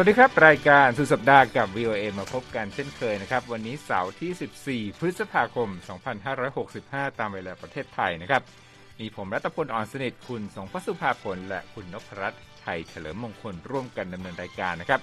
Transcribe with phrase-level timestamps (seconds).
[0.00, 5.68] สวัสดีครับ รายการสุดสัปดาห์กับ VOA มาพบกันเช่นเคยนะครับ วันนี้เสาร์ที่ 14 พฤษภาคม
[6.44, 8.42] 2565 ตามเวลาประเทศไทยนะครับ
[9.00, 15.00] มีผมรัตพลอ่อนสนิทคุณสงพสุภาผล และคุณนพรัตน์ไทยเฉลิมมงคลร่วมกันดำเนินรายการนะครับ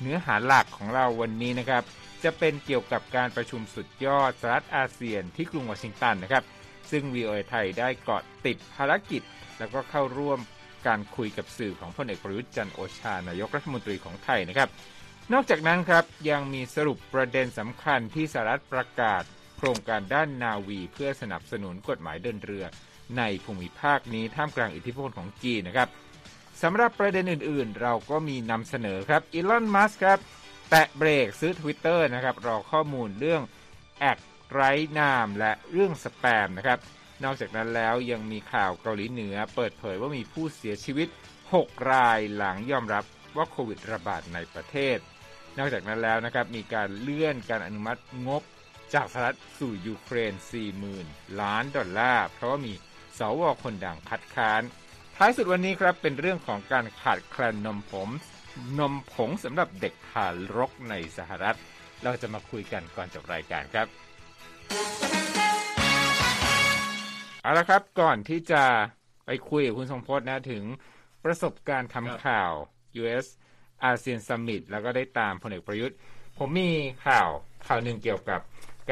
[0.00, 1.82] เนื้อหาหลักของเราวันนี้นะครับ
[2.24, 6.44] จะเป็นเกี่ยวกับการประชุมสุดยอดสหรัฐอาเซียนที่กรุงวอชิงตันนะครับ
[6.90, 9.22] ซึ่ง VOA ไทยได้เกาะติดภารกิจ
[9.58, 10.40] แล้วก็เข้าร่วม
[10.86, 14.68] การคุยกับสื่อของพลเอกประยุทธ์จันโอชานายกรัฐมนตรีของไทยนะครับ
[15.32, 19.22] นอกจากนั้นครับยังมีสรุปประเด็นสำคัญที่สหรัฐประกาศ
[19.56, 22.64] โครงการด้านนาวี เพื่อสนับสนุนกฎหมายเดินเรือ
[23.18, 25.88] ในภูมิภาคนี้ท่ามกลางอิทธิพลของจีนนะครับ
[26.62, 30.18] สำหรับประเด็นอื่นๆ เราก็มีนำเสนอครับอีลอนมัสครับ
[30.70, 33.42] แตะเบรกซื้อ Twitter นะครับรอข้อมูลเรื่อง
[34.00, 34.18] แอก
[34.52, 36.78] ไร้นามและเรื่องสแปมนะครับ
[37.24, 41.08] นอกจากนั้นแล้วยังมีข่าวเกาหลีเหนือ เปิดเผยว่ามีผู้เสียชีวิต
[41.48, 43.04] 6 รายหลังยอมรับ
[43.36, 44.98] ว่าโควิดระบาดในประเทศ
[45.58, 48.42] นอกจากนั้นแล้วนะครับมีการเลื่อนการอนุมัติงบ
[48.94, 50.32] จากสหรัฐสู่ยูเครน
[50.86, 52.72] 40,000 ล้านดอลลาร์ เพราะว่ามี
[53.18, 54.62] สวคนดังคัดค้าน
[55.16, 58.08] ท้ายสุดวันนี้ครับเป็นเรื่องของการขาดแคลนนมผม
[58.78, 61.56] นมผงสำหรับเด็กทารกในสหรัฐ
[62.02, 63.86] เราจะมาคุยกันก่อนจบรายการครับ
[67.46, 68.62] เอาละครับก่อนที่จะ
[69.26, 70.64] ไปคุยกับคุณทรงพจน์นะถึง
[71.24, 72.52] ประสบการณ์ทำข่าว
[73.00, 73.26] US
[73.84, 75.96] อาเซียนซัมมิตแล้วก็ได้ตามพลเอกประยุทธ์
[76.38, 76.70] ผมมี
[77.06, 77.28] ข่าว
[77.66, 78.40] ข่าวหนึ่งเกี่ยวกับ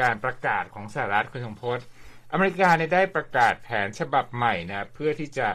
[0.01, 1.85] การประกาศของสหรัฐคุณทรงพจน์
[2.31, 5.47] อเมริกาได้ประกาศแผนฉบับใหม่นะเพื่อที่จะ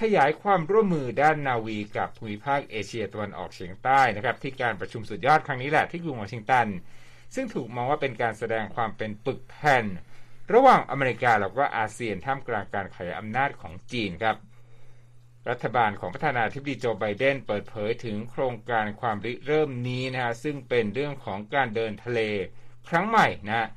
[0.00, 6.66] ขยายความร่วมมือด้านนาวีกับภูมิภาคเอเชียตะวันออกเฉียงใต้นะครับที่การประชุมสุดยอดครั้งนี้แหละที่กรุงวอชิงตัน
[7.34, 9.86] ซึ่งถูกมองว่าเป็นการแสดงความเป็นปึกแผ่น
[10.52, 14.36] ระหว่างอเมริกาแล้วก็อาเซียนท่ามกลางการขยายอำนาจของจีนครับ
[15.50, 22.20] รัฐบาลของประธานาธิบดีโจไบเดนเปิดเผยถึงโครงการความริเริ่มนี้นะฮะซึ่งเป็นเรื่องของการเดินทะเล
[22.88, 23.68] ครั้งใหม่นะ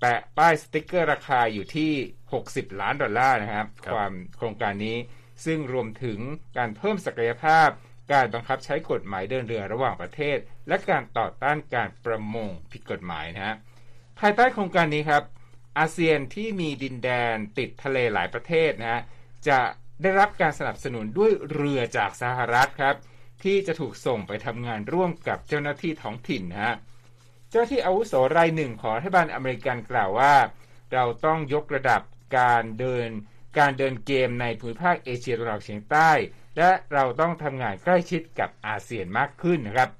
[0.00, 1.92] แปะป้ายสติกเกอร์ราคาอยู่ที่
[2.32, 4.96] 60 ล้านดอลลาร์นะครับความโครงการนี้
[5.44, 6.18] ซึ่งรวมถึง
[6.56, 7.68] การเพิ่มศักยภาพ
[8.12, 10.38] การบังคับใช้กฎหมายเดินเรือระหว่างประเทศ
[10.68, 13.56] และการต่อต้านการประมงผิดกฎหมายนะฮะ
[14.18, 15.22] ภายใต้โครงการนี้ครับ
[15.78, 19.02] อาเซียนที่มีดินแดนติดทะเลหลายประเทศนะฮะ
[19.48, 19.60] จะ
[20.02, 22.96] ได้รับการสนับสนุนด้วยเรือจากสหรัฐครับ
[23.44, 26.74] ที่จะถูกส่งไปทำงานร่วมกับเจ้าหน้าที่ท้องถิ่นนะฮะ
[27.50, 30.34] เจ้าที่อาวุโสรายหนึ่งของรัฐบาลอเมริกันกล่าวว่า
[30.92, 32.02] เราต้องยกระดับ
[32.38, 33.08] การเดิน
[33.58, 36.10] การเดินเกมในภูมิภาคเอเชียตะวันออกเฉียงใต้
[36.56, 39.90] และเราต้องทำงานใกล้ชิดกับอาเซียนมากขึ้นนะครับ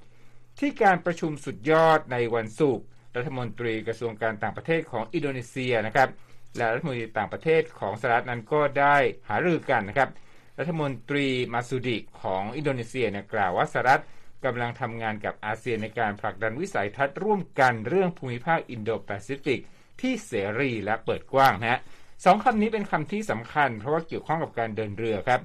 [0.59, 2.87] ที่การประชุมสุดยอดในวันศุกร์
[3.19, 6.09] รัฐมนตรีกระทรวงการต่างประเทศของอินโดนีเซียนะครับ
[6.57, 8.97] และรัฐมนตรีต่างประเทศของสหรัฐนั้นก็ได้
[9.29, 10.11] หารือกันนะครับ
[10.59, 14.03] รัฐมนตรีมาร์ซูดีของอินโดนีเซียเนี่ยกล่าวว่าสหรัฐ
[14.45, 19.61] กำลังทำงานกับอาเซียนในการผลักดันวิสัยทัศน์ร่วมกันเรื่องภูมิภาคอินโดแปซิฟิก
[20.01, 21.81] ที่เสรีและเปิดกว้างนะฮะ
[22.25, 25.41] สองคำนี้เป็นคำที่สำคัญเพราะว่าเกี่ยวข้องกับการเดินเรือครับ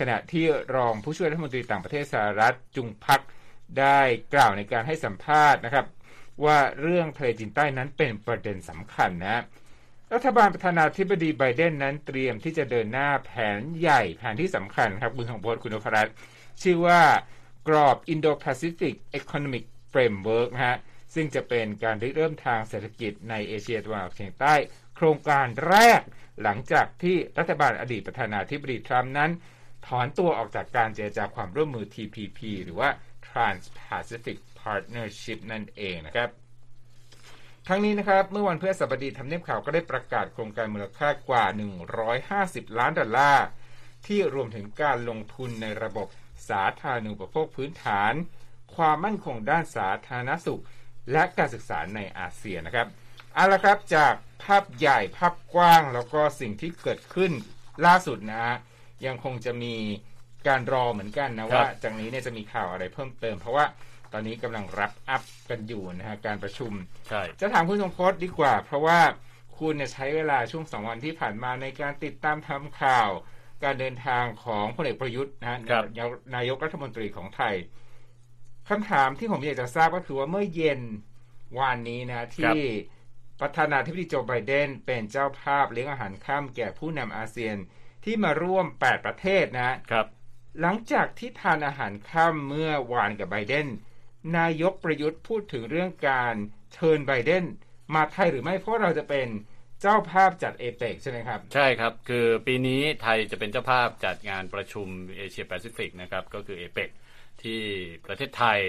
[0.00, 0.44] ขณะที่
[0.74, 3.20] รองผู้ช่วยรัฐมนตรีต่างประเทศสหรัฐจุงพัก
[3.78, 4.00] ได้
[4.34, 5.86] กล่าวในการให้สัมภาษณ์นะครับ
[6.44, 9.42] ว่าเรื่องทะเลจีนใต้นั้นเป็นประเด็นสำคัญนะ
[10.14, 16.08] รัฐบาลประธานาธิบดีไบเดนนั้นเตรียมที่จะเดินหน้าแผนใหญ่แผนที่สำคัญครับคุณของโพสคุณนพรัต
[16.62, 17.02] ชื่อว่า
[17.68, 20.76] กรอบ Indo-Pacific Economic Framework นะฮะ
[21.14, 24.54] ซึ่งจะเป็นการริเริ่มทางเศรษฐกิจในเอเชียตะวันออกเฉียงใต้
[24.96, 26.00] โครงการแรก
[26.42, 29.30] หลังจากที่รัฐบาลอดีตประธานาธิบดีทรัมป์นั้น
[29.86, 32.90] ถอนตัวออกจากการเจรจาความร่วมมือ TPP หรือว่า
[33.26, 36.30] Trans-Pacific Partnership นั่นเองนะครับ
[37.68, 41.44] ทั้งนี้นะครับเมื่อวันพฤหัสบดีทำเนียบข่าวก็ได้ประกาศโครงการมูลค่ากว่า
[42.12, 43.46] 150 ล้านดอลลาร์
[44.06, 46.06] ที่รวมถึงการลงทุนในระบบ
[46.48, 48.12] สาธารณูปโภคพื้นฐาน
[48.76, 50.62] ความมั่นคงด้านสาธารณสุข
[51.12, 52.88] และการศึกษาในอาเซียนนะครับ
[53.34, 54.14] เอาละครับจาก
[54.44, 57.32] ภาพใหญ่ภาพกว้างแล้วก็สิ่งที่เกิดขึ้น
[57.86, 58.56] ล่าสุดนะฮะ
[59.06, 59.74] ยังคงจะมี
[60.48, 63.64] การรอเหมือนกันนะว่าจากนี้เนี่ยจะมีข่าวอะไรเพิ่มเติม เพราะว่า
[64.12, 66.72] ตอนนี้กำลังรับอัพกันอยู่นะฮะการประชุม
[67.08, 69.00] ใช่จะถามคุณสมพศดีกว่า เพราะว่า
[69.58, 73.10] คุณเนี่ยใช้เวลาช่วงสองวันที่ผ่านมาในการติดตามทำข่าว
[73.64, 75.58] การเดินทางของพลเอกประยุทธ์นะฮะ
[76.36, 77.54] นายกรัฐมนตรีของไทย
[78.68, 80.80] คำถามที่ผมอยากจะทราบก็คือว่าเมื่อเย็น
[81.58, 82.60] วานนี้นะที่
[83.40, 87.56] ประธานาธิบดีโจไบเดนเป็นเจ้าภาพเลี้ยงอาหารข้ามแก่ผู้นำอาเซียน
[88.04, 90.06] ที่มาร่วม 8 ประเทศนะครับ
[90.60, 93.68] หลังจากที่ทานอาหารค่ำเมื่อวานกับไบเดน
[94.38, 96.34] นายกประยุทธ์พูดถึงเรื่องการ
[96.74, 97.44] เชิญไบเดน
[97.94, 99.28] มาไทยหรือไม่เพราะเราจะเป็น
[99.80, 106.90] เจ้าภาพจัดเอเปกใช่ไหมครับ ใช่ครับ คือปีนี้ไทยจะเป็นเจ้าภาพจัดงานประชุมเอเชียแปซิฟิกนะครับ ก็คือเอเปก
[107.42, 107.60] ที่
[108.06, 108.60] ประเทศไทย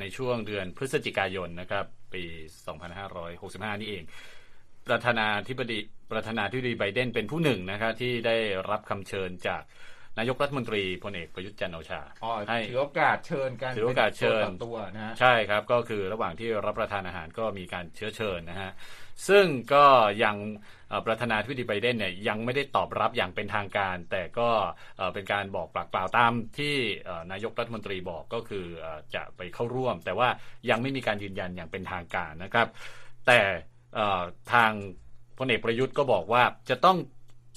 [0.00, 2.22] ในช่วงเดือนพฤศจิกายนนะครับ ปี
[3.02, 4.04] 2565 นี่เอง
[4.88, 5.78] ประธานาธิบดี
[6.12, 8.36] ประธานาธิบดีไบเดนเป็นผู้หนึ่งนะครับที่ได้
[8.70, 9.62] รับคำเชิญจาก
[10.18, 12.00] นายกรัฐมนตรีพลเอกประยุทธ์จันโอชา
[12.48, 18.72] ให้ถือโอกาสเชิญกันถือโอกาสเชิญตัวนะใช่ครับก็คือระหว่างที่รับประทานอาหารก็มีการเชื้อเชิญนะฮะ
[19.28, 19.84] ซึ่งก็
[20.24, 20.36] ยัง
[21.06, 24.48] ประธานาธิบดีไบเดนเนี่ยยังไม่ได้ตอบรับอย่างเป็นทางการ แต่ก็
[25.14, 26.74] เป็นการบอกปากเปล่าตามที่
[27.32, 28.66] นายกรัฐมนตรีบอกก็คือ
[29.14, 30.28] จะไปเข้าร่วม แต่ว่า
[30.70, 32.68] ยังไม่มีการยืนยันอย่างเป็นทางการนะครับ
[33.26, 33.40] แต่
[34.52, 34.72] ทาง
[35.38, 36.96] พลเอกประยุทธ์ก็บอกว่าจะต้อง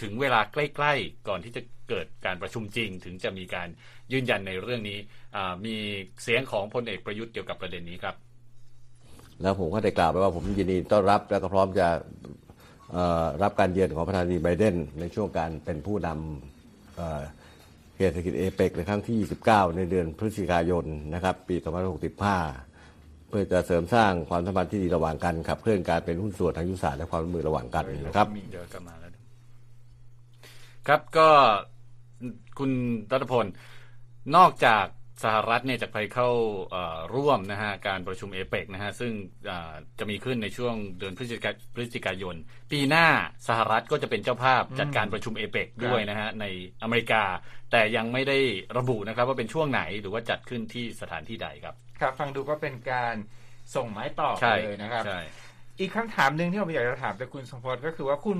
[0.01, 3.67] ถึงเวลาใกล้ ๆ ก่อนที่จะ เกิดการประชุมจริง ถึงจะมีการ
[4.13, 4.97] ยืนยันในเรื่องนี้
[5.65, 5.75] มี
[6.23, 8.15] เสียงของพลเอกประยุทธ์เกี่ยวกับประเด็นนี้ครับ
[9.41, 11.87] แล้วผมก็ได้กล่าวไปว่าผมยินดีต้อนรับและก็พร้อมจะ
[13.43, 19.17] รับการเยือนของประธานาธิบดีไบเดนในช่วงการเป็นผู้นำเศรษฐกิจเอเปกในครั้งที่
[19.49, 29.11] 29 ในเดือนพฤศจิกายนนะครับปี 2565 เพื่อจะเสริมสร้างความสัมพันธ์ที่ดีระหว่างกันขับเคลื่อนการเป็นหุ้นส่วนทางยุทธศาสตร์และความร่วมมือระหว่างกันนะครับเดี๋ยวกลับมาแล้ว
[30.87, 31.29] ครับก็
[32.59, 32.71] คุณ
[33.11, 33.45] รัตพล
[34.35, 34.85] นอกจาก
[35.23, 36.29] สหรัฐเนี่ยจะไปเข้า
[37.15, 39.11] ร่วมนะฮะการประชุมเอเปกนะฮะซึ่ง
[39.99, 42.35] จะมีขึ้นในช่วงเดือนพฤศจิกาพฤศจิกายน
[42.71, 43.07] ปีหน้า
[43.47, 46.45] สหรัฐก็จะเป็นเจ้าภาพจัดการประชุมเอเปกด้วยนะฮะใน
[46.83, 47.23] อเมริกา
[47.71, 48.39] แต่ยังไม่ได้
[48.77, 53.15] ระบุนะครับว่าเป็นช่วงไหนหรือว่าจัดขึ้นที่สถานที่ใดครับ ครับ ฟังดูก็เป็นการ
[53.75, 54.31] ส่งไม้ต่อ
[54.65, 55.03] เลยนะครับ
[55.79, 58.39] อีกคำถามหนึ่งที่ผมอยากจะถามจากคุณสมพศก็คือว่าคุณ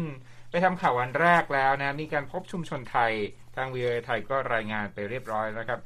[0.51, 3.11] ไปทำข่าววันแรกแล้วนะมีการพบชุมชนไทย
[3.57, 5.81] ทางวีไอไทยก็รายงานไปเรียบร้อยแล้วครับ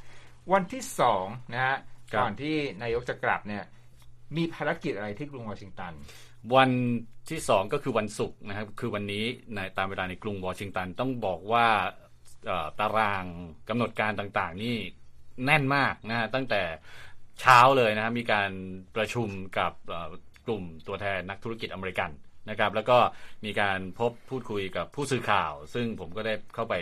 [0.54, 1.78] วันที่สองนะฮะ
[2.16, 3.64] ก่อนที่นายกจะกลับเนี่ย
[4.38, 5.94] มีภารกิจอะไรที่กรุงวอชิงตัน
[6.56, 6.72] วัน
[7.30, 11.68] ที่สองก็คือวันศุกร์นะครับ คือวันนี้ในตามเวลาในกรุงวอชิงตันต้องบอกว่า
[12.80, 13.26] ตาราง
[13.70, 14.76] กำหนดการต่างๆ นี่
[15.46, 16.62] แน่นมากนะฮะตั้งแต่
[17.42, 18.52] เช้าเลยนะมีการ
[18.96, 19.74] ประชุมกับ
[20.46, 22.10] กลุ่มตัวแทนนักธุรกิจอเมริกัน
[22.50, 22.98] นะครับ แล้วก็
[23.46, 26.76] มีการพบพูดคุยกับผู้สื่อข่าว ซึ่งผมก็ได้เข้าไป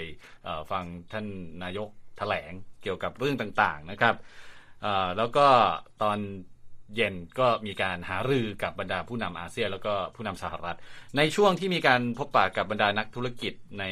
[0.72, 1.26] ฟังท่าน
[1.64, 2.52] นายกแถลง
[2.82, 4.16] เกี่ยวกับเรื่องต่างๆนะครับ
[5.18, 5.48] แล้วก็
[6.02, 6.18] ตอน
[6.96, 10.78] เย็นก็มีการหารือกับบรรดาผู้นำอาเซียนแล้วก็ผู้นำสหรัฐ
[11.18, 13.84] ในช่วงที่มีการพบปะกับบรรดานักธุรกิจใน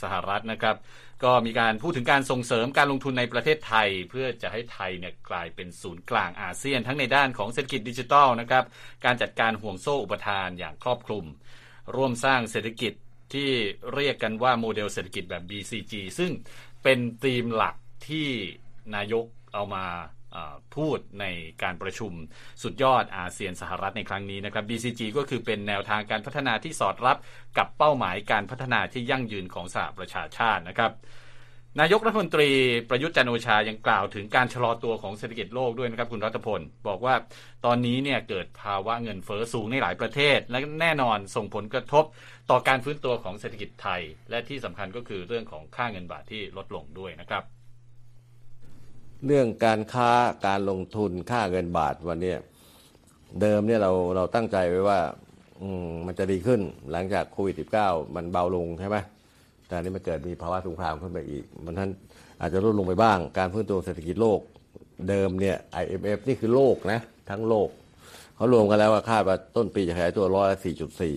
[0.00, 0.76] สหรัฐนะครับ
[1.24, 8.64] ก็มีการพูดถึงการส่งเสริมการลงทุนในประเทศไทย เพื่อจะให้ไทยเนี่ยกลายเป็นศูนย์กลางอาเซียน ทั้งในด้านของเศรษฐกิจดิจิทัลนะครับ
[9.04, 11.24] การจัดการห่วงโซ่อุปทานอย่างครอบคลุม
[11.94, 12.92] ร่วมสร้างเศรษฐกิจ
[13.34, 13.50] ที่
[13.94, 16.30] เรียกกันว่าโมเดลเศรษฐกิจแบบ BCG ซึ่ง
[16.82, 17.74] เป็นธีมหลัก
[18.08, 18.28] ที่
[18.94, 19.84] นายกเอามา
[20.76, 21.24] พูดใน
[21.62, 22.12] การประชุม
[22.62, 27.16] สุดยอดอาเซียนสหรัฐในครั้งนี้นะครับ BCG ก็คือเป็นแนวทางการพัฒนาที่สอดรับ
[27.58, 30.92] กับเป้าหมายการพัฒนาที่ยั่งยืนของสหประชาชาตินะครับ
[31.80, 32.50] นายกรัฐมนตรี
[32.88, 37.14] ประยุทธ์จันโอชายังกล่าวถึงการชะลอตัวของเศรษฐกิจโลกด้วยนะครับ คุณรัฐพล บอกว่า
[37.64, 42.04] ตอนนี้เนี่ยเกิดภาวะเงินเฟอ้อสูงในหลายประเทศ และแน่นอนส่งผลกระทบ
[42.50, 44.00] ต่อการฟื้นตัวของเศรษฐกิจไทย
[44.30, 47.44] และที่สำคัญก็คือเรื่องของค่าเงินบาทที่ลดลงด้วยนะครับ
[49.26, 50.10] เรื่องการค้า
[50.46, 52.34] การลงทุนค่าเงินบาทวันนี้
[53.40, 54.98] เดิมเนี่ยเราเราตั้งใจไว้ว่า
[55.90, 56.60] มมันจะดีขึ้น
[56.92, 58.96] หลังจากโควิด -19 มันเบาลงใช่ไหม
[59.66, 61.90] แต่นี้มันเกิดมีภาวะสงครามขึ้นไปอีกมันท่าน
[62.40, 64.40] อาจจะลดลงไปบ้าง การฟื้นตัวเศรษฐกิจโลก
[65.08, 67.68] เดิมเนี่ย IMF นี่คือโลกนะ ทั้งโลก
[68.36, 71.16] เขารวมกันแล้วว่าคาดว่าต้นปีจะขยายตัวร้อยสี่จุดสี่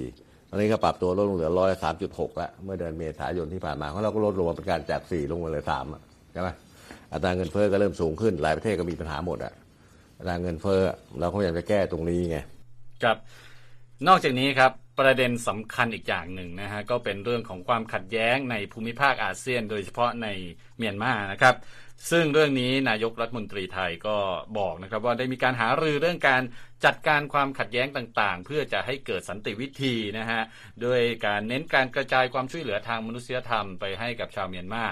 [0.49, 5.85] ตอนนี้ก็ปรับตัวลดลงเหลือร้อยสามจุดหกแล้วเมื่อเดือนเมษายนที่ผ่านมาเพราะเราก็ลดลงมาเป็นการจากสี่ลงมาเลยสาม
[6.33, 6.49] ใช่ไหม
[7.15, 9.53] อัตราเงินเฟ้อก็เริ่มสูงขึ้น หลายประเทศก็มีปัญหาหมดอะ
[10.17, 10.81] อัตราเงินเฟ้อ
[11.19, 12.37] เราก็อยากจะแก้ตรงนี้ไง
[13.03, 13.17] ครับ
[14.07, 20.27] นอกจากนี้ครับประเด็นสำคัญอีกอย่างหนึ่งนะฮะก็เป็นเรื่องของความขัดแย้งในภูมิภาคอาเซียน โดยเฉพาะใน
[20.77, 21.55] เมียนมานะครับ
[22.11, 24.17] ซึ่งเรื่องนี้นายกรัฐมนตรีไทยก็
[24.59, 26.41] บอกนะครับว่าได้มีการหารือเรื่องการ
[26.85, 30.41] จัดการความขัดแย้งต่างๆ เพื่อจะให้เกิดสันติวิธีนะฮะ
[30.81, 34.85] โดยการเน้นการกระจายความช่วยเหลือทางมนุษยธรรมไปให้กับชาวเมียนมา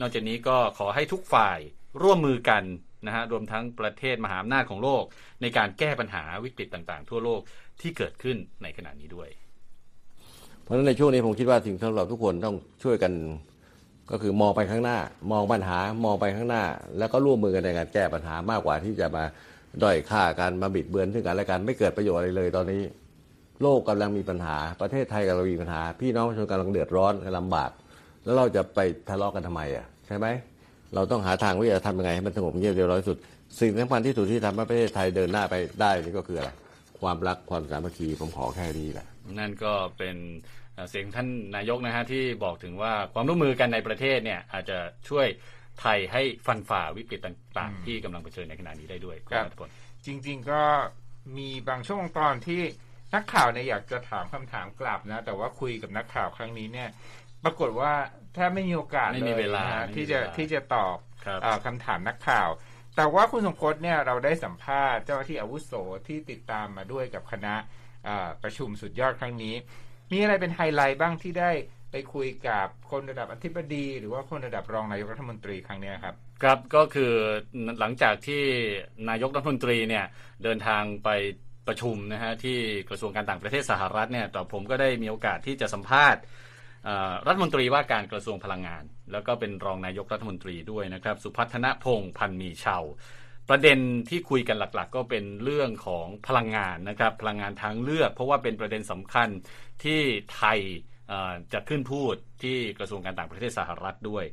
[0.00, 1.58] นอกจากนี้ก็ขอให้ทุกฝ่าย
[2.02, 2.62] ร่วมมือกัน
[3.06, 5.04] นะฮะรวมทั้งประเทศมหาอำนาจของโลก
[5.42, 7.40] ในการแก้ปัญหาวิกฤตต่างๆ ทั่วโลก
[7.80, 9.28] ที่เกิดขึ้นในขณะนี้ด้วย
[10.62, 13.12] เพราะฉะนั้นในช่วงนี้ผมคิดว่าสิ่งที่เราทุกคนต้องช่วยกัน
[14.10, 14.98] ก็คือมองไปข้างหน้า
[15.32, 16.64] มองปัญหามองไปข้างหน้า
[16.98, 19.24] แล้วก็ร่วมมือกันในการแก้ปัญหามากกว่าที่จะมา
[19.82, 22.82] ด้อยค่ากันมาบิดเบือนซึ่งกันและกันไม่เกิดประโยชน์อะไรเลยตอนนี้
[23.62, 27.70] โลกกำลังมีปัญหา ประเทศไทยกำลังมีปัญหา พี่น้องประชาชนกำลังเดือดร้อนกำลังลำบาก
[28.24, 30.26] แล้วเราจะไปทะเลาะกันทำไมอะใช่ไหม
[30.94, 33.16] เราต้องหาทางว่าจะทำยังไงให้มันสงบเงียบเรียบร้อยสุด
[33.60, 36.50] สิ่งสำคัญที่สุดที่ทำให้ประเทศไทยเดินหน้าไปได้นี่ก็คืออะไร
[37.00, 39.06] ความรักความสามัคคีผมขอแค่นี้แหละ
[39.38, 40.16] นั่นก็เป็น
[40.88, 45.26] เสียงท่านนายกนะฮะที่บอกถึงว่าความร่วมมือกันในประเทศเนี่ยอาจจะช่วย
[45.80, 49.68] ไทยให้ฟันฝ่าวิกฤตต่างๆ ที่กำลังเผชิญในขณะนี้ได้ด้วยครับณณัฐพล
[50.06, 50.62] จริง ๆ ก็
[51.36, 52.62] มีบางช่วงตอนที่
[53.14, 56.88] นักข่าวเนี่ยอยากจะถามคำถามกลับนะ แต่ว่าคุยกับนักข่าวครั้งนี้เนี่ย
[57.44, 57.92] ปรากฏว่า
[58.34, 62.48] แทบไม่มีโอกาสไม่เลมียเวลานะฮะไม่มีที่จะเวลาที่จะตอบครับเอ่อคำถามนักข่าว
[62.96, 65.72] แต่ว่าคุณสมพศเนี่ยเราได้สัมภาษณ์เจ้าหน้าที่อาวุโส
[66.08, 67.54] ที่ติดตามมาด้วยกับคณะ
[68.04, 69.54] เอ่อประชุมสุดยอดครั้งนี้
[70.12, 71.50] มีอะไรเป็นไฮไลท์บ้างที่ได้
[71.90, 77.12] ไปคุยกับคนระดับอธิบดี หรือว่าคนระดับรองนายกรัฐมนตรีครั้งนี้ครับครับก็คือ
[77.80, 78.42] หลังจากที่
[79.10, 80.04] นายกรัฐมนตรีเนี่ย
[80.44, 81.08] เดินทางไป
[81.68, 86.20] ประชุมนะฮะที่กระทรวงการต่างประเทศสหรัฐเนี่ยต่อผมก็ได้มีโอกาสที่จะสัมภาษณ์
[87.26, 92.84] รัฐมนตรีว่าการกระทรวงพลังงาน แล้วก็เป็นรองนายกรัฐมนตรีด้วยนะครับ สุพัฒนพงษ์พันมีเชาว
[93.50, 93.78] ประเด็น
[94.08, 99.28] ที่คุยกันหลักๆ ก็เป็นเรื่องของพลังงานนะครับพลังงานทางเลือก เพราะว่าเป็นประเด็นสำคัญ
[99.84, 100.00] ที่
[100.34, 100.58] ไทย
[101.52, 104.24] จะขึ้นพูดที่กระทรวงการต่างประเทศสหรัฐด้วย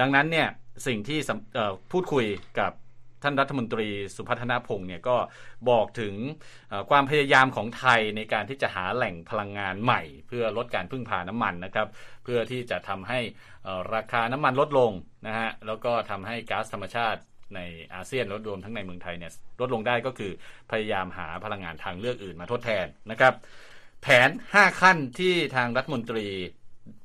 [0.00, 0.48] ดังนั้นเนี่ย
[0.86, 1.18] สิ่งที่
[1.92, 2.26] พูดคุย
[2.60, 2.72] กับ
[3.22, 5.16] ท่านรัฐมนตรีสุพัฒนาพงศ์เนี่ยก็
[5.70, 6.14] บอกถึง
[6.90, 11.88] ความพยายามของไทยในการที่จะหาแหล่งพลังงานใหม่ เพื่อลดการพึ่งพาน้ำมันนะครับ
[12.24, 13.20] เพื่อที่จะทำให้
[13.94, 14.92] ราคาน้ำมันลดลง
[15.26, 17.20] นะฮะแล้วก็ทำให้ก๊าซธรรมชาติ
[17.56, 17.60] ใน
[17.94, 20.32] อาเซียนลดรวมทั้งในเมืองไทยเนี่ยลดลงได้ก็คือ
[20.70, 23.34] พยายามหาพลังงานทางเลือกอื่นมาทดแทนนะครับ
[24.02, 26.26] แผน 5 ขั้นที่ทางรัฐมนตรี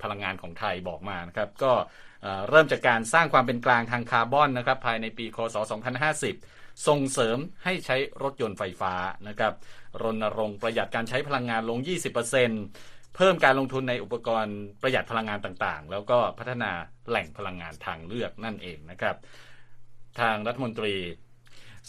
[0.04, 1.74] พลังงานของไทยบอกมานะครับก็
[2.22, 5.56] เอ่อเริ่มจากการสร้างความเป็นกลางทางคาร์บอนนะครับภายในปีคศ
[6.22, 8.94] 2050 ส่งเสริมให้ใช้รถยนต์ไฟฟ้า
[9.28, 9.54] นะครับ
[10.04, 11.80] รณรงค์ประหยัดการใช้พลังงานลง
[12.48, 16.72] 20%เพิ่มการลงทุนในอุปกรณ์ประหยัดพลังงานต่างๆ แล้วก็พัฒนา
[17.10, 19.16] แหล่งพลังงานทางเลือกนั่นเองนะครับ
[20.22, 20.96] ทางรัฐมนตรี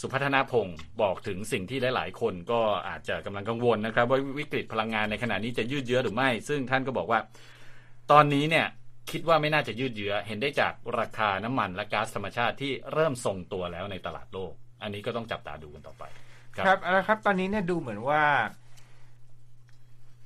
[0.00, 7.20] สุพัฒนาพงศ์บอกถึงสิ่งที่หลาย ๆ คนก็อาจจะกำลังกังวลนะครับ ว่าวิกฤตพลังงานในขณะนี้จะยืดเยื้อหรือไม่ ซึ่งท่านก็บอกว่า
[8.12, 8.66] ตอนนี้เนี่ย
[9.11, 16.04] คิดว่าไม่น่าจะยืดเยื้อ เห็นได้จากราคาน้ำมันและก๊าซธรรมชาติที่เริ่มทรงตัวแล้วในตลาดโลก อันนี้ก็ต้องจับตาดูกันต่อไป
[16.56, 18.25] ครับครับเอาละครับ ตอนนี้เนี่ยดูเหมือนว่า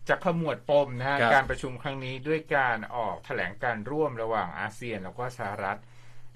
[0.09, 5.79] จะขมวดปมนะฮะครับการประชุมครั้งนี้ด้วยการออกแถลงการร่วมระหว่างอาเซียนแล้วก็สหรัฐ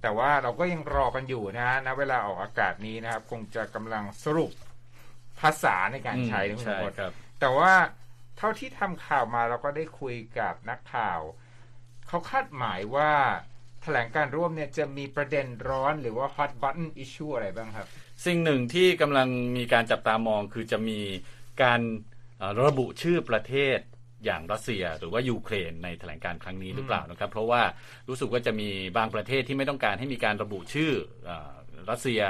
[0.03, 4.53] แต่ว่าเราก็ยังรอกันอยู่นะฮะณเวลาออกอากาศนี้นะครับ คงจะกำลังสรุป
[5.41, 7.73] ภาษาในการใช้นะคุณใช่สมพศครับแต่ว่า
[8.37, 11.21] เท่าที่ทำข่าวมาเราก็ได้คุยกับนักข่าว
[12.09, 13.11] เขาคาดหมายว่า
[13.83, 17.87] แถลงการร่วมเนี่ยจะมีประเด็นร้อนหรือว่า hot button issue อะไรบ้างครับ
[18.27, 21.01] สิ่งหนึ่งที่กำลังมีการจับตามองคือจะมี
[21.63, 21.81] การ
[22.39, 23.79] เอ่อระบุชื่อประเทศ
[24.25, 27.63] อย่างรัสเซียหรือว่ายูเครนในแถลงการครั้งนี้หรือเปล่านะครับ เพราะว่า
[28.09, 30.93] รู้สึกว่าจะมีบางประเทศที่ไม่ต้องการให้มีการระบุชื่อ
[31.27, 31.51] เออ
[31.91, 32.23] รัสเซีย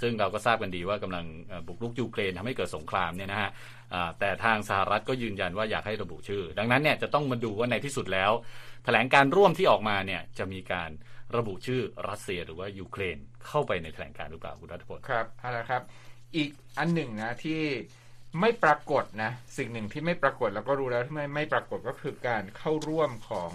[0.00, 3.50] ซึ่งเราก็ทราบกันดีว่ากำลังเอ่อบุกรุกยูเครนทำให้เกิดสงครามเนี่ยนะฮะ
[3.94, 8.30] อ่าแต่ทางสหรัฐก็ยืนยันว่าอยากให้ระบุชื่อ ดังนั้นเนี่ยจะต้องมาดูว่าในที่สุดแล้ว
[8.84, 10.90] แถลงการร่วมที่ออกมาเนี่ยจะมีการ
[11.36, 15.82] ระบุชื่อรัสเซียหรือว่ายูเครนเข้าไปในแถลงการหรือเปล่าคุณรัฐพลครับเอาละครับ
[16.36, 17.60] อีกอันหนึ่งนะที่
[18.40, 23.50] ไม่ปรากฏนะ สิ่งหนึ่งที่ไม่ปรากฏแล้วก็รู้แล้วที่ไม่ไม่ปรากฏก็คือการเข้าร่วมของ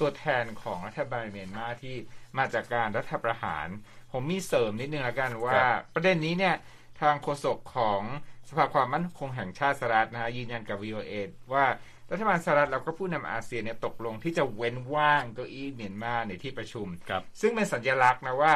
[0.00, 1.96] ตัวแทนของรัฐบาลเมียนมาที่
[2.38, 3.68] มาจากการรัฐประหาร
[4.12, 6.54] ผมมีเสริมนิดนึงละกันว่าครับประเด็นนี้เนี่ย
[7.00, 8.02] ทางโฆษกของ
[8.48, 11.12] สภาความมั่นคงแห่งชาติสหรัฐนะฮะยืนยันกับ VOA
[11.52, 11.66] ว่า
[12.10, 18.54] รัฐบาลสหรัฐแล้วก็ผู้นำอาเซียนเนี่ยตกลงที่จะเว้นว่างเก้าอี้เมียนมาในที่ประชุมครับซึ่งเป็นสัญลักษณ์นะว่า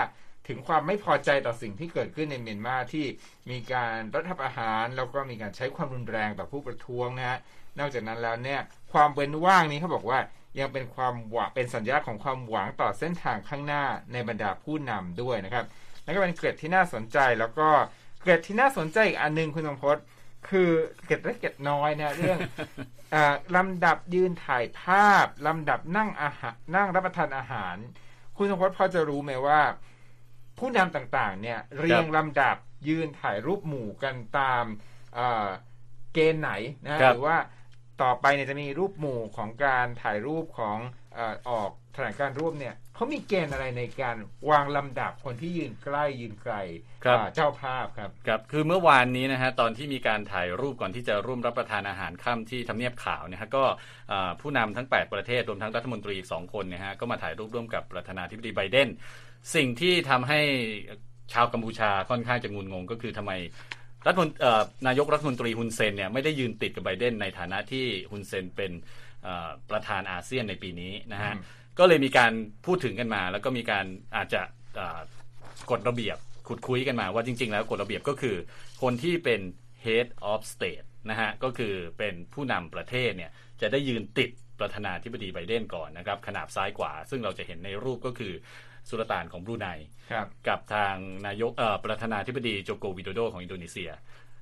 [0.48, 3.06] ถึงความไม่พอใจต่อสิ่งที่เกิดขึ้นในเมียนมาที่
[3.50, 7.38] มีการรัฐประหาร แล้วก็มีการใช้ความรุนแรงต่อผู้ประท้วงนะฮะ
[7.78, 8.60] นอกจากนั้นแล้วเนี่ย
[8.92, 10.18] ความเว้นว่างนี้เขาบอกว่า
[10.60, 15.64] ยังเป็นความหวังเป็นสัญลักษณ์ของความหวังต่อเส้นทางข้างหน้าในบรรดาผู้นำด้วยนะครับ
[16.04, 17.68] นั่นก็เป็นเกร็ดที่น่าสนใจแล้วก็
[18.20, 19.96] เกร็ดที่น่าสนใจอีกอันหนึงคุณสมพศ
[20.48, 20.70] คือ
[21.04, 22.38] เกร็ดเล็กเกร็ดน้อยนะเรื่อง
[23.14, 23.16] อ
[23.56, 27.76] ลำดับยืนถ่ายภาพ ลำดับนั่งอาหารนั่งรับประทานอาหาร
[28.36, 29.60] คุณสมพศพอจะรู้ไหมว่า
[30.60, 32.56] ผู้นำต่างๆเนี่ยเรียงลำดับ
[32.88, 34.64] ยืนถ่ายรูปหมู่กันตาม
[35.14, 35.48] เอ่อ
[36.14, 36.52] เกณฑ์ไหน
[36.84, 37.36] นะฮะครับหรือว่า
[38.02, 40.78] ต่อไปเนี่ยจะมีรูปหมู่ของการถ่ายรูปของ
[41.14, 44.16] เอ่อออกแถลงการร่วมเนี่ยเขามีเกณฑ์อะไรในการ
[44.50, 46.54] วางลำดับคนที่ยืนใกล้ยืนไกล
[47.04, 53.64] ครับอ่าเจ้าภาพครับครับคือเมื่อวานนี้นะฮะตอนที่มีการถ่ายรูปก่อนที่จะร่วมรับประทานอาหารค่ำที่ทำเนียบขาวเนี่ยฮะก็
[54.12, 58.88] อ่าผู้นำทั้ง 8 ประเทศรวมทั้งรัฐมนตรีอีกสองคนเนี่ยฮะก็มาถ่ายรูปร่วมกับประธานาธิบดีไบเดน
[59.54, 60.40] สิ่งที่ทำให้
[61.32, 63.32] ชาวกัมพูชาค่อนข้างจะงุนงงก็คือทำไม
[64.06, 68.72] รัฐมนเอ่อนายกรัฐมนตรีฮุนเซนเนี่ยไม่ได้ยืนติดกับไบเดนในฐานะที่ฮุนเซนเป็น
[69.22, 71.42] เอ่อประธานอาเซียนในปีนี้นะฮะอืม
[71.78, 72.32] ก็เลยมีการ
[72.66, 74.40] พูดถึงกันมา แล้วก็มีการอาจจะ
[74.78, 75.00] อ่า
[75.70, 76.16] กฎระเบียบ
[76.48, 78.36] ขุดคุยกันมาว่าจริง ๆ แล้วกฎระเบียบก็คือ
[78.82, 79.40] คนที่เป็น
[79.84, 83.30] head of state นะฮะก็คือเป็นผู้นำประเทศเนี่ย
[83.60, 84.30] จะได้ยืนติด
[84.60, 88.32] ประธานาธิบดีไบเดนก่อนนะครับขนาบซ้ายขวาซึ่งเราจะเห็นในรูปก็คือ
[88.88, 89.66] สุลต่านของบรูไน
[90.12, 90.94] ครับกับทาง
[91.26, 93.90] นายกเอ่อประธานาธิบดีโจโกวิโดโดของอินโดนีเซีย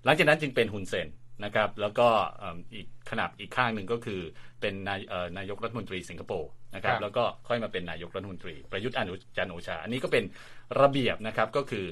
[0.04, 1.08] หลังจากนั้นจึงเป็นฮุนเซน
[1.44, 4.20] นะครับแล้วก็เอิ่มอีกขนาบอีกข้างหนึ่งก็คือ
[4.60, 10.24] เป็นนายเอ่อนายกรัฐมนตรีสิงคโปร์นะครับครับแล้วก็ค่อยมาเป็นนายกรัฐมนตรี ประยุทธ์อนุจันทร์โอชา อันนี้ก็เป็น
[10.80, 11.86] ระเบียบนะครับก็คือ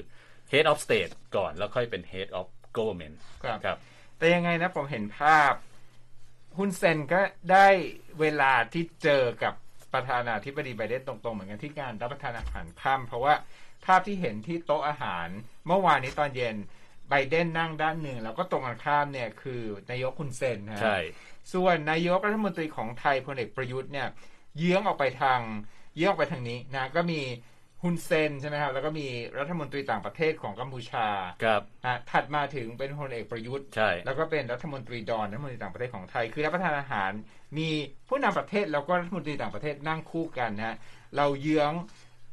[0.51, 3.77] head of state ก่อนแล้วค่อยเป็น head of government ครับครับ
[4.17, 5.53] แต่ยังไงนะผมเห็นภาพ
[6.57, 7.67] ฮุนเซนก็ได้
[8.19, 9.53] เวลาที่เจอกับ
[9.97, 13.33] ประธานาธิบดีไบเดนตรงๆ เหมือนกันที่การรับประทานอาหารค่ำเพราะว่า
[13.85, 15.27] ภาพที่เห็นที่โต๊ะอาหาร
[15.67, 16.55] เมื่อวานนี้ตอนเย็น
[17.09, 19.61] ไบเดนนั่งด้านหนึ่ง แล้วก็ตรงกันข้ามเนี่ยคือ
[19.91, 20.97] นายกฮุนเซนนะฮะใช่
[21.53, 24.07] ส่วนนายกรัฐมนตรีของไทยพลเอกประยุทธ์เนี่ย
[24.57, 25.39] เยื้องออกไปทาง
[25.95, 27.21] เยื้องออกไปทางนี้นะก็มี
[27.83, 29.07] ฮุนเซนใช่ไหมครับ แล้วก็มี
[29.39, 31.07] รัฐมนตรีต่างประเทศของกัมพูชา
[31.43, 37.11] ครับอะถัดมาถึงเป็นพลเอกประยุทธ์ใช่แล้วก็เป็นรัฐมนตรีดอนรัฐมนตรีต่างประเทศของไทย คือรับประทานอาหาร
[37.57, 37.69] มี
[38.07, 40.75] ผู้นำประเทศแล้วก็รัฐมนตรีต่างประเทศนั่งคู่กันนะฮะ
[41.17, 41.71] เราเยื้อง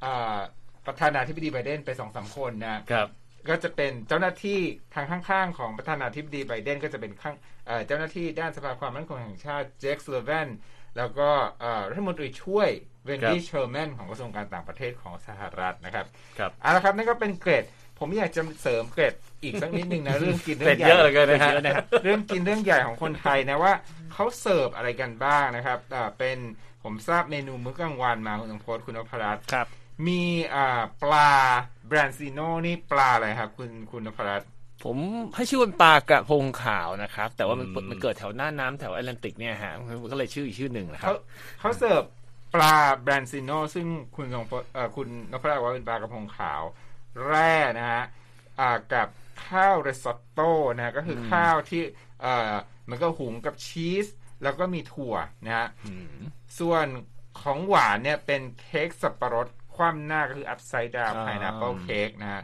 [0.05, 0.39] อา
[0.87, 3.09] ประธานาธิบดีไบเดนไปสองสามคนนะครับ
[3.49, 4.61] ก็จะเป็นเจ้าหน้าที่
[4.95, 7.35] ทางข้างๆ ของประธานาธิบดีไบเดนก็จะเป็นข้าง
[7.67, 10.49] เอ่อเจ้าหน้าที่ด้านสภาความมั่นคงแห่งชาติเจค ซัลลิแวน
[10.97, 12.71] แล้วก็เอ่อรัฐมนตรีช่วย
[13.05, 16.07] เวนดี้เชอร์แมนของกระทรวงการต่างประเทศของสหรัฐนะครับ
[16.39, 17.65] ครับเอาละครับนั่นก็เป็นเกร็ด
[17.99, 23.73] ผมอยากจะเสริมเกร็ดอีกสักนิดนึงนะเรื่องกินเรื่องใหญ่เกรดเยอะเหลือเกินนะฮะเยอะนะครับเรื่องกินเรื่องใหญ่ของคนไทยนะว่า
[24.13, 26.39] เขาเสิร์ฟอะไรกันบ้างนะครับอ่าเป็น
[26.83, 29.67] ผมทราบเมนูมื้อกลางวันมาคุณสมพศคุณนพรัตน์ครับ
[30.07, 30.23] มี
[30.55, 31.31] อ่าปลา
[31.89, 34.49] branzino นี่ปลาอะไรครับ คุณคุณนพรัตน์
[34.85, 34.97] ผม
[35.37, 41.15] ให้ชื่อว่าปลากระพงขาวนะครับ แต่ว่ามันอืมมันเกิดแถวหน้าน้ำแถวแอตแลนติกเนี่ยฮะมันก็เลยชื่ออีกชื่อหนึ่งนะครัเขาบ
[41.61, 42.03] เขาเสิร์ฟ
[42.55, 46.63] ปลา branzino ซึ่งคุณสมพศเอ่อคุณนพรัตน์บอกว่าเป็นปลากระพงขาว
[47.27, 48.05] แล่นะฮะ
[48.61, 49.09] อ่ากับ
[49.47, 51.83] ข้าวริซอตโต้นะฮะก็คืออข้าวที่
[52.23, 52.53] เอ่อ
[52.89, 54.07] มันก็หุงกับชีส
[54.43, 56.17] แล้วก็มีถั่วนะฮะอืม
[56.59, 56.87] ส่วน
[57.41, 62.43] ของหวานเนี่ยเป็นเค้กสับปะรดคว่ำหน้าก็คือ upside down อ่า pineapple cake นะฮะ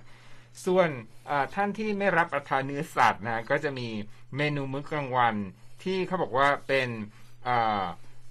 [0.65, 0.89] ส่วน
[1.31, 3.89] อ่าท่านที่ไม่รับประทานเนื้อสัตว์นะฮะก็จะมี
[4.37, 5.35] เมนูมื้อกลางวัน
[5.85, 6.89] ที่เขาบอกว่าเป็น
[7.49, 7.85] อา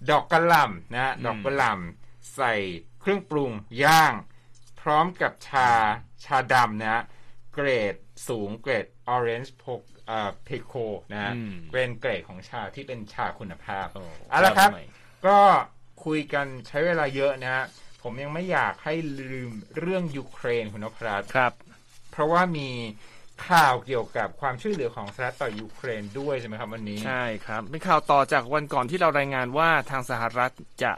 [0.10, 2.54] ดอกกระหล่ำนะฮะดอกกระหล่ำใส่
[3.02, 3.52] เครื่องปรุง
[3.84, 4.14] ย่าง
[4.82, 5.70] พร้อมกับชา
[6.26, 7.04] ชาดำนะฮะ
[7.54, 7.96] เกรด
[8.28, 8.86] สูงเกรด
[9.16, 9.74] Orange p o
[10.46, 10.74] เพโค
[11.12, 14.82] นะฮะอืมเป็นเกรดของชาที่เป็นชาคุณภาพโอ้เอาละครับทำไม
[15.28, 15.40] ก็
[16.06, 17.66] คุยกันใช้เวลาเยอะนะฮะ
[18.02, 18.94] ผมยังไม่อยากให้
[19.32, 21.54] ลืมเรื่องยูเครนคุณนพรัตน์ครับ
[22.12, 22.70] เพราะว่ามี
[23.48, 30.52] ข่าวเกี่ยวกับความช่วยเหลือของสหรัฐต่อยูเครนด้วยใช่ไหมครับวันนี้ ใช่ครับเป็นข่าวต่อจากวันก่อนที่เรารายงานว่าทางสหรัฐ
[30.84, 30.94] จะ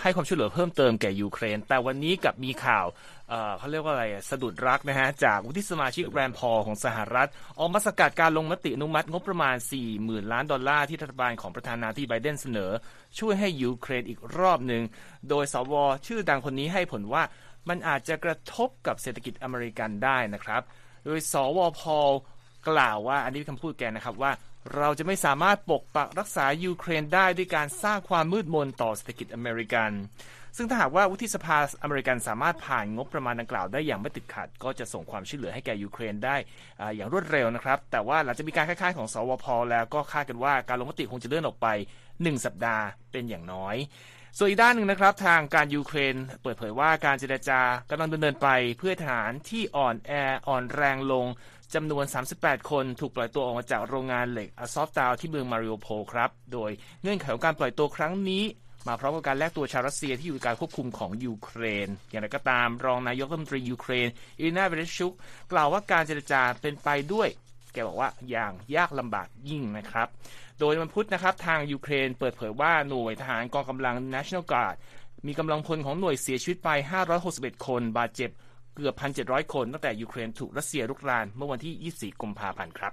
[0.00, 9.56] ให้ความช่วยเหลือเพิ่มเติมแก่ยูเครน แต่วันนี้กลับมีข่าวเขาเรียกว่าอะไรสะดุดรักนะฮะ จากวุฒิสมาชิกแรนด์พอลของสหรัฐ ออกมาสกัดการลงมติอนุมัติงบประมาณ
[9.94, 12.70] 40,000 ล้านดอลลาร์ที่รัฐบาลของประธานาธิบดีไบเดนเสนอ
[13.18, 14.82] ช่วยให้ยูเครนอีกรอบหนึ่ง
[15.28, 15.74] โดยสว.
[16.06, 17.22] ชื่อดังคนนี้ให้เหตุผลว่า
[17.68, 20.62] มันอาจจะกระทบกับเศรษฐกิจอเมริกันได้นะครับ
[21.04, 21.82] โดยสว.พอล
[22.68, 24.32] กล่าวว่า อันนี้เป็นคำพูดแกนะครับว่า
[24.76, 29.90] เราจะไม่สามารถปกปักรักษายูเครนได้ด้วยการสร้างความมืดมนต่อเศรษฐกิจอเมริกัน
[30.56, 36.36] ซึ่งถ้าหากว่าวุฒิสภาอเมริกันสามารถผ่านงบประมาณดังกล่าวได้อย่างไม่ติดขัด ก็จะส่งความช่วยเหลือให้แก่ยูเครนได้
[36.80, 41.66] อ่าอย่างรวดเร็วนะครับ แต่ว่าหลังจากมีการค้านของสว.พอลแล้วก็คาดกันว่าการลงมติคงจะเลื่อนออกไป
[42.08, 43.76] 1 สัปดาห์เป็นอย่างน้อย
[44.38, 50.12] ส่วนอีกด้านหนึ่งนะครับ ทางการยูเครนเปิดเผยว่าการเจรจากำลังดำเนินไปเพื่อทหารที่อ่อนแอ
[50.48, 51.26] อ่อนแรงลง
[51.74, 52.04] จำนวน
[52.36, 56.70] 38 คนถูกปล่อยตัวออกมาจากโรงงานเหล็กอซอฟสตาลที่เมืองมาริอูโพลครับ โดย
[57.02, 58.44] เงื่อนไขของการปล่อยตัวครั้งนี้
[58.88, 64.08] มาพร้อมกับการแลกตัวชาวรัสเซียที่อยู่ในการควบคุมของยูเครน อย่างไรก็ตามรองนายกรัฐมนตรียูเครน
[64.40, 65.12] อิรีนาเวเรชุก
[65.52, 67.28] กล่าวว่าการเจรจาเป็นไปด้วย
[67.74, 70.08] แกบอกว่าอย่างยากลำบากยิ่งนะครับ
[70.60, 74.76] โดยวันพุธนะครับทางยูเครนเปิดเผยว่าหน่วยทหารกองกำลัง National Guard
[75.26, 76.68] มีกำลังพลของหน่วยเสียชีวิตไป
[77.18, 78.30] 561 คน บาดเจ็บ
[78.74, 82.92] เกือบ 1,700 คน ตั้งแต่ยูเครนถูกรัสเซียรุกรานเมื่อวันที่ 24 กุมภาพันธ์ครับ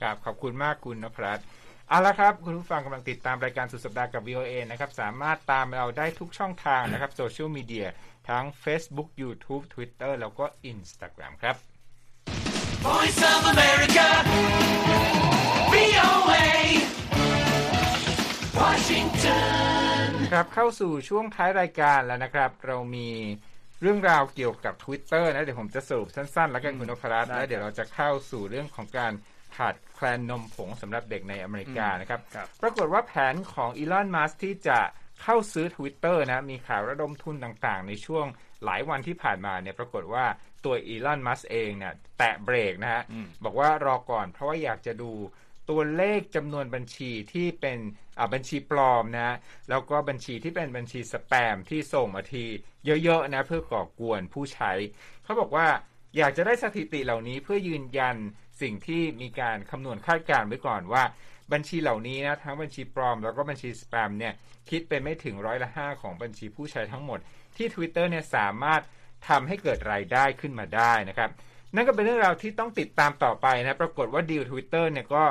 [0.00, 1.44] ครับ ขอบคุณมากคุณนพรัตน์
[1.88, 7.86] เอาละครับ คุณผู้ฟังกำลังติดตามรายการสุดสัปดาห์กับ VOA นะครับ สามารถตามเราได้ทุกช่องทางนะครับโซเชียลมีเดีย
[8.28, 11.56] ทั้ง Facebook YouTube Twitter แล้วก็ Instagram ครับ
[12.88, 14.06] Voice of America.
[15.72, 16.46] VOA.
[18.60, 20.08] Washington.
[20.32, 23.08] ครับเข้าสู่ช่วงท้ายรายการแล้วนะครับ เรามี
[23.82, 29.12] เรื่องราวเกี่ยวกับ Twitter นะ เดี๋ยวผมจะสรุปสั้นๆ แล้วกันคุณนพรัตน์ได้แล้วเดี๋ยวเราจะเข้าสู่เรื่องของการ
[29.56, 34.78] ขาดแคลนนมผงสำหรับเด็กในอเมริกานะครับครับ ปรากฏว่าแผนของอีลอนมัสที่จะ
[35.22, 38.26] เข้าซื้อ Twitter นะ มีข่าวระดมทุนต่างๆ ในช่วง
[38.64, 40.24] หลายวันที่ผ่านมาเนี่ยปรากฏว่า
[40.64, 43.02] ตัวอีลอนมัสเองเนี่ย แตะเบรกนะฮะ
[43.44, 45.10] บอกว่ารอก่อนเพราะว่าอยากจะดู
[45.70, 47.78] ตัวเลขจำนวนบัญชีที่เป็น
[48.18, 49.36] อ่าบัญชีปลอมนะ
[49.70, 52.44] แล้วก็บัญชีที่เป็นบัญชีสแปมที่ส่งมาที
[53.04, 54.72] เยอะๆนะ เพื่อก่อกวนผู้ใช้
[55.24, 55.66] เขาบอกว่า
[56.16, 58.16] อยากจะได้สถิติเหล่านี้เพื่อยืนยัน
[58.60, 61.04] สิ่งที่มีการคำนวณคาดการณ์ไว้ก่อนว่า
[61.52, 64.34] บัญชีเหล่านี้นะทั้งบัญชีปลอมแล้วก็บัญชีสแปมเนี่ย
[64.70, 67.18] คิดเป็นไม่ถึงร้อยละห้าของบัญชีผู้ใช้ทั้งหมด
[67.56, 68.82] ที่ Twitter เนี่ยสามารถ
[69.28, 71.30] ทำให้เกิดรายได้ขึ้นมาได้นะครับ
[71.74, 75.22] นั่นก็เป็นเรื่องราวที่ต้องติดตามต่อไปนะปรากฏว่าดีล Twitter เนี่ยก็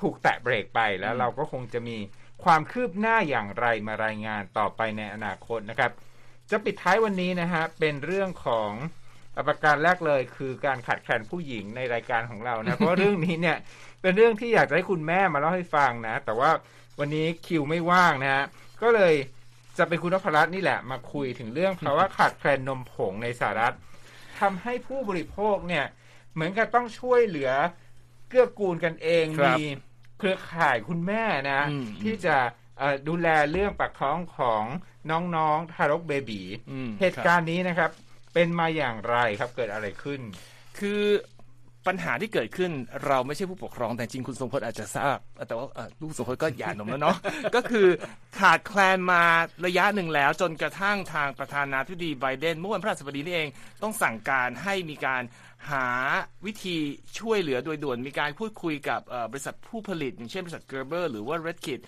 [0.00, 1.96] ถูกแตะเบรกไปแล้วเราก็คงจะมี
[2.44, 5.90] ความคืบหน้าอย่างไรมารายงานต่อไปในอนาคตนะครับ
[6.50, 8.72] จะปิดท้ายวันนี้นะฮะเป็นเรื่องของ
[9.46, 13.56] ประการแรกเลยคือการขาดแคลนผู้หญิงในรายการของเรานะเพราะเรื่องนี้เนี่ย
[14.02, 16.50] เป็นเรื่องที่อยากจะให้คุณแม่มาเล่าให้ฟังนะ แต่ว่า
[16.98, 18.44] วันนี้คิวไม่ว่างนะฮะ
[18.82, 19.14] ก็เลย
[19.78, 23.74] จะเป็นคุณนพรัตน์นี่แหละมาคุยถึงเรื่องภาวะขาดแคลนนมผงในสหรัฐ
[24.40, 25.84] ทำให้ผู้บริโภคเนี่ย
[26.34, 27.50] เหมือนกับต้องช่วยเหลือ
[28.28, 29.64] เกื้อกูลกันเองครับมี
[30.18, 32.36] เครือข่ายคุณแม่นะอืมที่จะ
[32.78, 34.64] เอ่อดูแลเรื่องปากท้องของ
[35.10, 37.90] น้องๆทารกเบบีอืมเหตุการณ์นี้นะครับ
[38.34, 40.20] เป็นมาอย่างไรครับเกิดอะไรขึ้น
[40.78, 41.02] คือ
[41.86, 42.70] ปัญหาที่เกิดขึ้น
[43.06, 45.18] เราไม่ใช่ผู้ปกครองแต่จริงคุณทรงพศอาจจะทราบ
[45.48, 45.66] แต่ว่า
[46.00, 47.16] ลูกทรงพศก็หย่านมแล้วเนาะ
[47.54, 47.86] ก็คือ
[48.38, 49.22] ขาดแคลนมา
[49.66, 53.48] ระยะหนึ่งแล้ว จนกระทั่งทางประธานาธิบดีไบเดนเมื่อวันพฤหัสบดีนี่เอง
[53.82, 55.22] ต้องสั่งการให้มีการ
[55.70, 55.86] หา
[56.46, 56.76] วิธี
[57.18, 59.00] ช่วยเหลือโดยด่วนมีการพูดคุยกับ
[59.30, 61.80] บริษัทผู้ผลิต อย่างเช่นบริษัทเกอร์เบอร์หรือว่า Redkit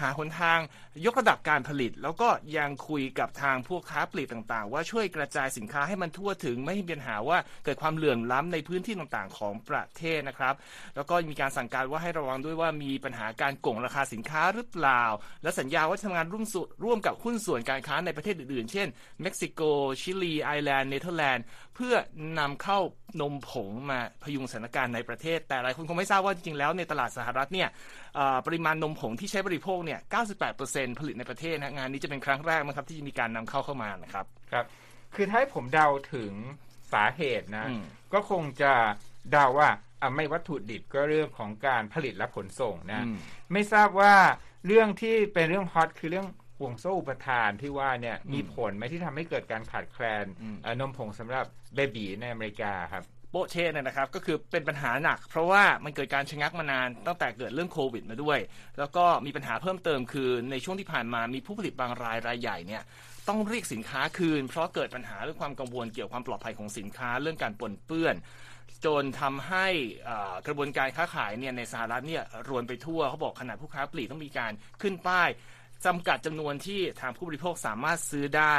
[0.00, 0.58] หาหนทาง
[1.06, 10.54] ยกระดับการผลิต แล้วก็ยังคุยกับทางพวกค้าปลีกต่างๆ ว่าช่วยกระจายสินค้าให้มันทั่วถึงไม่ให้มีปัญหาว่าเกิดความเหลื่อมล้ำในพื้นที่ต่างๆ ของประเทศนะครับ
[10.96, 15.04] แล้วก็มีการสั่งการว่าให้ระวังด้วยว่ามีปัญหาการโกงราคาสินค้าหรือเปล่า
[15.42, 18.88] และสัญญาว่าจะทำงานร่วมสุร่วมกับหุ้นส่วนการค้าในประเทศอื่นๆ เช่น
[19.22, 19.60] เม็กซิโก
[20.00, 21.44] ชิลี ไอร์แลนด์ เนเธอร์แลนด์
[21.74, 21.94] เพื่อ
[22.38, 22.78] นำเข้า
[23.20, 27.68] นมผงมาพยุงสถานการณ์ในประเทศ แต่หลายคนคงไม่ทราบว่าจริงๆแล้วในตลาดสหรัฐเนี่ย
[28.14, 30.00] เอ่อปริมาณนมผงที่ใช้บริโภคเนี่ย
[30.48, 34.64] 98%ผลิตในประเทศนะงานนี้จะเป็นครั้งแรกนะครับที่จะมีการนำเข้าเข้ามานะครับครับ
[35.14, 36.32] คือถ้าให้ผมเดาถึง
[36.92, 37.82] สาเหตุนะอืม
[38.12, 38.72] ก็คงจะ
[39.32, 43.16] เดาว่าอะไม่วัตถุดิบก็เรื่องของการผลิตและขนส่งนะอืม
[43.52, 44.14] ไม่ทราบว่า
[44.66, 58.38] เรื่องที่เป็นเรื่องฮอตคือเรื่องห่วงโซ่อุปทานที่ว่าเนี่ยมีผลไหมที่ทำให้เกิดการขาดแคลนอืมเอ่อนมผงสำหรับเบบีในอเมริกาครับ โปะเช่เนี่ยนะครับก็คือเป็นปัญหาหนัก เพราะว่ามันเกิดการชะงักมานานตั้งแต่เกิดเรื่องโควิดมาด้วย
[58.78, 62.82] แล้วก็มีปัญหาเพิ่มเติมคือในช่วงที่ผ่านมามีผู้ผลิตบางรายรายใหญ่เนี่ย
[63.28, 68.14] ต้องเรียกสินค้าคืน เพราะเกิดปัญหาเรื่องความกังวลเกี่ยวกับความปลอดภัยของสินค้าเรื่องการปนเปื้อน
[68.84, 69.66] จนทำให้
[70.46, 75.28] กระบวนการค้าขายเนี่ยในสหรัฐเนี่ยรวนไปทั่วเขาบอกขนาดผู้ค้าปลีกต้องมีการขึ้นป้าย
[75.86, 78.56] จำกัดจำนวนที่ทางผู้บริโภคสามารถซื้อได้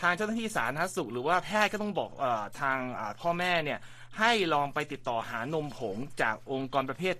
[0.00, 2.24] ทางเจ้าหน้าที่สาธารณสุข หรือว่าแพทย์ก็ต้องบอกอ
[2.60, 2.78] ทาง
[3.20, 3.78] พ่อแม่เนี่ย
[4.18, 7.16] ให้ลองไปติดต่อหานมผงจากองค์กรประเภท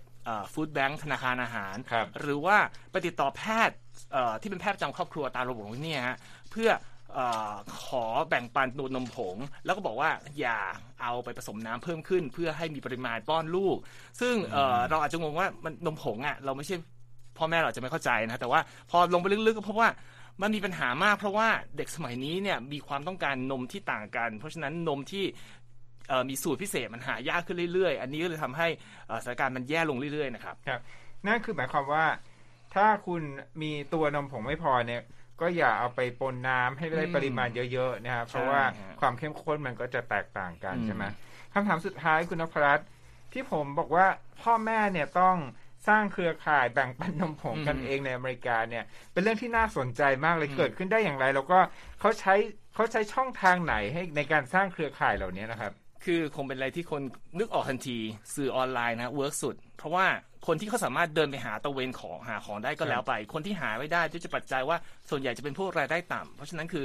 [0.52, 2.56] ฟู้ดแบงค์ธนาคารอาหารครับหรือว่า
[2.90, 3.76] ไปติดต่อแพทย์
[4.12, 6.16] เอ่อที่เป็นแพทย์ประจำครอบครัวตามระบบของเนี่ยฮะ
[6.50, 6.70] เพื่อ
[7.14, 7.20] เอ
[7.52, 10.58] อขอแบ่งปันตัวนมผง แล้วก็บอกว่าอย่า
[11.02, 13.76] เอาไปผสมน้ำเพิ่มขึ้น เพื่อให้มีปริมาณป้อนลูก
[14.20, 16.76] ซึ่งเอ่อเราอาจจะงงว่ามันนมผงอะเราไม่ใช่
[17.38, 19.90] พ่อแม่เราอาจจะไม่เข้าใจนะแต่ว่าพอลงไปลึกๆก็พบว่า
[20.42, 25.57] มันมีปัญหามากเพราะว่าเด็กสมัยนี้เนี่ยมีความต้องการนมที่ต่างกัน เพราะฉะนั้นนมที่เอ่อ
[26.30, 28.68] มีสูตรพิเศษมันหายากขึ้นเรื่อยๆ อันนี้ก็เลยทำให้
[29.06, 30.80] เอ่อสถานการณ์มันแย่ลงเรื่อยๆนะครับครับ
[31.26, 32.06] นั่นคือหมายความว่า
[32.74, 33.22] ถ้าคุณ
[33.62, 35.02] มีตัวนมผงไม่พอเนี่ย
[35.40, 41.04] ก็อย่าเอาไปปนน้ำให้ได้อืมปริมาณเยอะๆนะครับเพราะว่าฮะความเข้มข้นมันก็จะแตกต่างกันอืมใช่ไหม
[41.52, 42.88] คำถามสุดท้ายคุณนพรัตน์
[43.32, 44.06] ที่ผมบอกว่า
[44.42, 45.36] พ่อแม่เนี่ยต้อง
[45.88, 51.58] สร้างเครือข่ายแบ่งปันนมผงกันเองในอเมริกาเนี่ย เป็นเรื่องที่น่าสนใจมากเลยเกิดขึ้นได้อย่างไร แล้วก็
[52.00, 52.34] เขาใช้
[52.74, 55.72] เขาใช้ช่องทางไหนให้ในการสร้างเครือข่ายเหล่านี้นะครับ
[56.10, 57.02] คือคงเป็นอะไรที่คน
[57.38, 57.98] นึกออกทันที
[58.34, 60.06] สื่อออนไลน์นะเวิร์กสุด เพราะว่า
[60.46, 64.76] คนที่เขาสามารถเดินไปหาตะเวนของหาของได้ก็แล้วไป คนที่หาไม่ได้ด้วยจะปัจจัยว่า
[65.10, 66.84] ส่วนใหญ่จะเป็นพวกรายได้ต่ำเพราะฉะนั้นคือ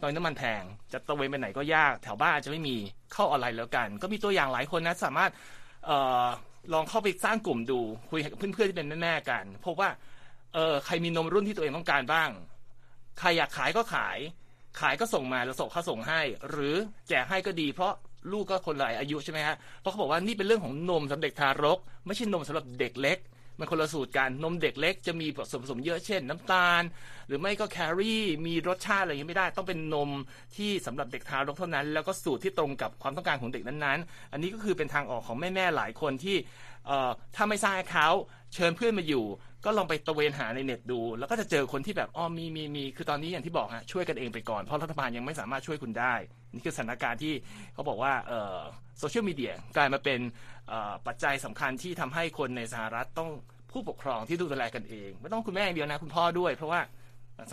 [0.00, 2.76] ตอนนน้ำมันแพงจะตะเวนไปไหนก็ยาก แถวบ้านอาจจะไม่มี
[3.12, 5.30] เข้าออนไลน์แล้วกัน ก็มีตัวอย่างหลายคนนะสามารถ
[5.86, 6.24] เอ่อ
[6.72, 9.90] ลองเข้าไปสร้างกลุ่มดูคุยกับเพื่อนๆที่เป็นแม่ๆกันพบว่า
[10.54, 12.28] เออใครมีนมรุ่นที่ตัวเองต้องการบ้าง
[13.18, 14.18] ใครอยากขายก็ขาย
[14.80, 16.74] ขายก็ส่งมาแล้วส่งเขาส่งให้ หรือ
[17.08, 17.92] แจกให้ก็ดี เพราะ
[18.32, 23.18] ลูกก็คนหลายอายุใช่ไหมฮะเพราะเขาบอกว่านี่เป็นเรื่องของนมสำหรับเด็กทารก ไม่ใช่นมสำหรับเด็กเล็ก
[23.58, 26.82] มันคนละสูตรกันนมเด็กเล็กจะมีส่วนผสมเยอะเช่น น้ำตาล
[27.26, 30.10] หรือไม่ก็แครี่มีรสชาติอะไรอย่างนี้ไม่ได้ ต้องเป็นนม
[30.56, 36.36] ที่สำหรับเด็กทารกเท่านั้น แล้วก็สูตรที่ตรงกับความต้องการของเด็กนั้นๆ อันนี้ก็คือเป็นทางออกของแม่ๆหลายคนที่
[37.36, 38.08] ถ้าไม่สร้างเขา
[38.54, 39.24] เชิญเพื่อนมาอยู่
[39.64, 46.14] ก็ลองไปตระเวนหาในเน็ตดู แล้วก็จะเจอคนที่แบบอ๋อมีมีมีคือตอนนี้อย่างที่บอกฮะช่วยกันเองไปก่อนเพราะรัฐบาลยังไม่สามารถช่วยคุณได้
[46.56, 47.34] นี่คือสถานการณ์ที่
[47.74, 48.58] เขาบอกว่าเอ่อ
[48.98, 50.20] โซเชียลมีเดียกลายมาเป็น
[50.68, 53.30] เอ่อปัจจัยสำคัญที่ทำให้คนในสหรัฐต้อง
[53.70, 56.80] พผู้ปกครองที่ดูแลกันเอง ไม่ต้องคุณแม่อย่างเดียวนะ คุณพ่อด้วย เพราะว่า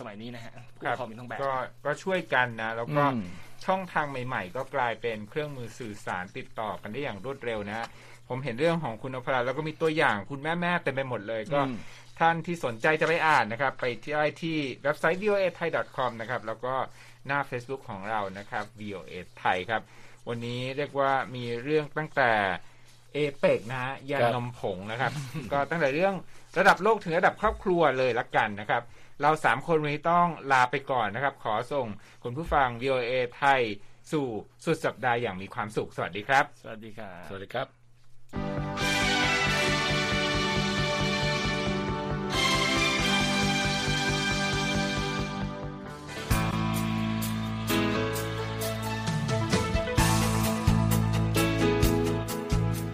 [0.00, 1.54] สมัยนี้นะฮะผู้ปกครองมีต้องแบบก็
[1.86, 3.22] ก็ช่วยกันนะ แล้วก็อืม
[3.66, 7.86] ช่องทางใหม่ ๆ ก็กลายเป็นเครื่องมือสื่อสารติดต่อกันได้อย่างรวดเร็วนะฮะ
[8.28, 11.76] ผมเห็นเรื่องของคุณนพรัตน์แล้วก็มีตัวอย่างคุณแม่ๆเต็มไปหมดเลยก็อืม
[12.20, 16.74] ท่านที่สนใจจะไปอ่านนะครับ ไปที่ได้ที่เว็บไซต์ voa thai com นะครับ แล้วก็
[17.26, 19.82] หน้า Facebook ของเรานะครับ voa thai ครับ
[20.28, 22.30] วันนี้เรียกว่ามีเรื่องตั้งแต่
[23.14, 25.12] เอเปกนะฮะยันครับนมผงนะครับ
[25.52, 26.14] ก็ตั้งแต่เรื่อง
[26.58, 28.82] ระดับโลกถึงระดับครอบครัวเลยละกันนะครับ
[29.22, 31.86] เราสามคนวันนี้ต้องลาไปก่อนนะครับ ขอส่ง
[32.22, 33.60] คุณผู้ฟัง VOA ไทย
[34.12, 34.26] สู่
[34.64, 37.83] สุดสัปดาห์อย่างมีความสุข สวัสดีครับ สวัสดีครับ สวัสดีครับ